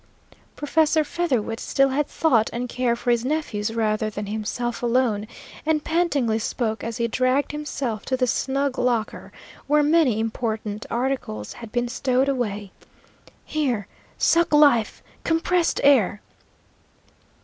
Professor 0.55 1.03
Featherwit 1.03 1.59
still 1.59 1.89
had 1.89 2.07
thought 2.07 2.49
and 2.51 2.67
care 2.67 2.95
for 2.95 3.11
his 3.11 3.23
nephews 3.23 3.71
rather 3.75 4.09
than 4.09 4.25
himself 4.25 4.81
alone, 4.81 5.27
and 5.63 5.83
pantingly 5.83 6.39
spoke, 6.39 6.83
as 6.83 6.97
he 6.97 7.07
dragged 7.07 7.51
himself 7.51 8.03
to 8.05 8.17
the 8.17 8.25
snug 8.25 8.79
locker, 8.79 9.31
where 9.67 9.83
many 9.83 10.19
important 10.19 10.87
articles 10.89 11.53
had 11.53 11.71
been 11.71 11.87
stowed 11.87 12.27
away: 12.27 12.71
"Here 13.45 13.85
suck 14.17 14.51
life 14.51 15.03
compressed 15.23 15.79
air!" 15.83 16.19